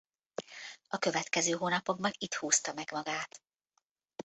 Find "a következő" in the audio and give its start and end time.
0.89-1.51